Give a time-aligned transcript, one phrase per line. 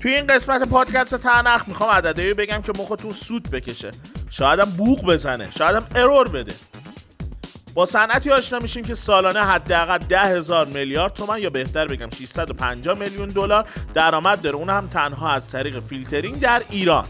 [0.00, 3.90] توی این قسمت پادکست تنخ می‌خوام عددهایی بگم که مختون سوت بکشه.
[4.30, 6.52] شایدم بوق بزنه شایدم error بده.
[7.74, 12.98] با صنعتی آشنا میشیم که سالانه حداقل ده هزار میلیارد تومن یا بهتر بگم 650
[12.98, 14.56] میلیون دلار درآمد داره.
[14.56, 17.04] اون هم تنها از طریق فیلترینگ در ایران.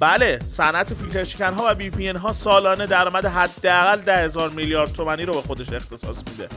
[0.00, 5.24] بله صنعت فیلتر شکن ها و VPN ها سالانه درآمد حداقل ده هزار میلیارد تومانی
[5.24, 6.48] رو به خودش اختصاص میده.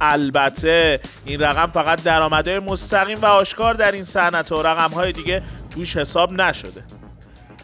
[0.00, 5.42] البته این رقم فقط درآمدهای مستقیم و آشکار در این صنعت و رقم های دیگه
[5.70, 6.84] توش حساب نشده.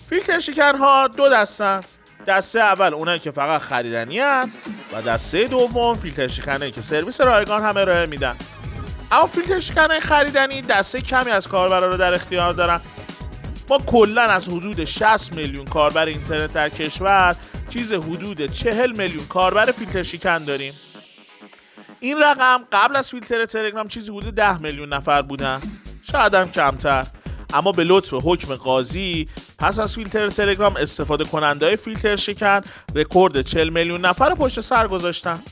[0.08, 1.80] فیلتر شکن ها دو دستن.
[2.26, 4.50] دسته اول اونایی که فقط خریدنی هن
[4.92, 8.36] و دسته دوم فیلتر شکنایی که سرویس رایگان هم ارائه میدن.
[9.12, 12.80] اما فیلتر شکنای خریدنی دسته کمی از کاربرا رو در اختیار دارن.
[13.68, 17.36] ما کلا از حدود 60 میلیون کاربر اینترنت در کشور
[17.70, 20.74] چیز حدود 40 میلیون کاربر فیلتر شکن داریم.
[22.06, 25.60] این رقم قبل از فیلتر تلگرام چیزی حدود 10 میلیون نفر بودن.
[26.12, 27.06] شاید هم کمتر.
[27.54, 29.28] اما به لطف حکم قاضی
[29.58, 32.60] پس از فیلتر تلگرام استفاده کننده فیلتر شکن
[32.94, 35.42] رکورد 40 میلیون نفر پشت سر گذاشتن.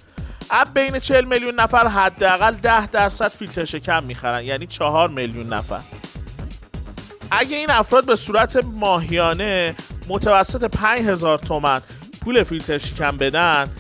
[0.51, 5.81] اب بین 40 میلیون نفر حداقل 10 درصد فیلتر شکن می‌خرن یعنی 4 میلیون نفر.
[7.31, 9.75] اگه این افراد به صورت ماهیانه
[10.09, 11.81] متوسط 5000 تومن
[12.21, 13.71] پول فیلتر شکن بدن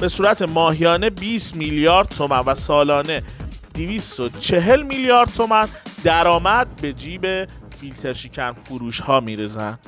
[0.00, 3.22] به صورت ماهیانه 20 میلیارد تومن و سالانه
[3.74, 5.68] 240 میلیارد تومن
[6.04, 7.46] درآمد به جیب
[7.80, 9.78] فیلتر شکن فروش ها میرزن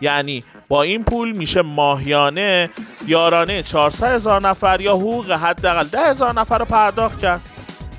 [0.00, 2.70] یعنی با این پول میشه ماهیانه
[3.06, 7.40] یارانه 400 هزار نفر یا حقوق حداقل 10 هزار نفر رو پرداخت کرد.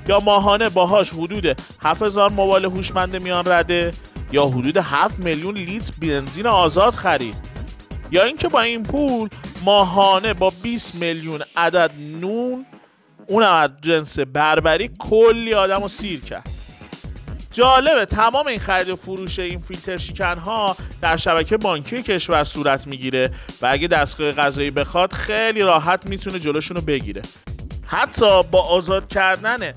[0.08, 3.94] یا ماهانه باهاش حدود 7000 موبایل هوشمند میان رده
[4.32, 7.36] یا حدود 7 میلیون لیتر بنزین آزاد خرید.
[8.10, 9.28] یا اینکه با این پول
[9.64, 11.90] ماهانه با 20 میلیون عدد
[12.20, 12.66] نون
[13.26, 16.50] اونم از جنس بربری کلی آدم رو سیر کرد.
[17.50, 22.86] جالبه تمام این خرید و فروش این فیلتر شکن ها در شبکه بانکی کشور صورت
[22.86, 23.30] می‌گیره
[23.62, 27.22] و اگه دستگاه غذایی بخواد خیلی راحت می‌تونه جلوشون رو بگیره.
[27.86, 29.72] حتی با آزاد کردن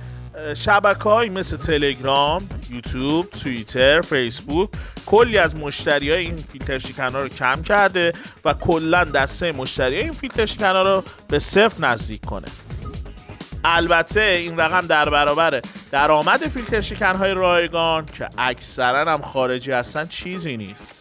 [0.55, 4.69] شبکه های مثل تلگرام، یوتیوب، توییتر، فیسبوک
[5.05, 8.13] کلی از مشتری های این فیلتر شکن ها رو کم کرده
[8.45, 12.47] و کلا دسته مشتری های این فیلتر شکن ها رو به صفر نزدیک کنه.
[13.63, 20.07] البته این رقم در برابر درآمد فیلتر شکن های رایگان که اکثرا هم خارجی هستن
[20.07, 20.93] چیزی نیست.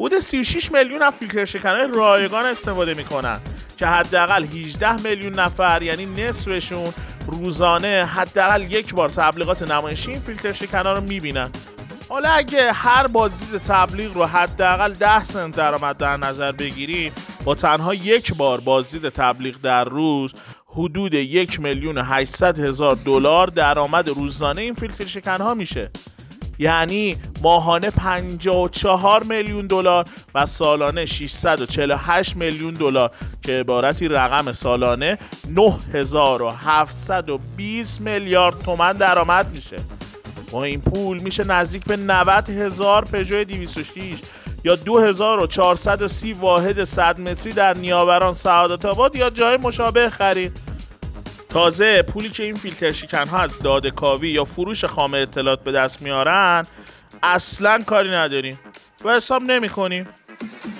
[0.00, 3.38] حدود 36 میلیون از فیلتر شکن های رایگان استفاده می‌کنن
[3.76, 6.94] که حداقل 18 میلیون نفر یعنی نصفشون
[7.42, 11.50] روزانه حداقل یک بار تبلیغات نمایشی این فیلتر شکن ها رو می‌بینن.
[12.08, 17.12] حالا اگه هر بازدید تبلیغ رو حداقل 10 سنت درآمد در نظر بگیریم
[17.44, 20.34] با تنها یک بار بازدید تبلیغ در روز
[20.66, 25.90] حدود یک میلیون 800 هزار دلار درآمد روزانه این فیلتر شکن ها میشه.
[26.58, 30.04] یعنی ماهانه 54 میلیون دلار
[30.34, 33.10] و سالانه 648 میلیون دلار
[33.42, 35.18] که عبارتی رقم سالانه
[35.54, 39.76] 9720 میلیارد تومن درآمد میشه.
[40.50, 43.92] با این پول میشه نزدیک به 90 هزار پژو 206
[44.64, 50.73] یا 2430 واحد 100 متری در نیاوران سعادت آباد یا جای مشابه خرید.
[51.54, 55.72] تازه پولی که این فیلتر شکن ها از داده کاوی یا فروش خام اطلاعات به
[55.72, 56.66] دست میارن
[57.22, 58.58] اصلا کاری نداریم
[59.04, 60.08] و حساب نمی کنیم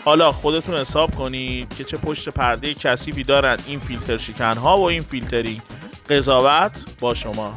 [0.04, 4.82] حالا خودتون حساب کنید که چه پشت پرده کثیفی دارن این فیلتر شکن ها و
[4.82, 5.62] این فیلترینگ.
[6.10, 7.54] قضاوت با شما.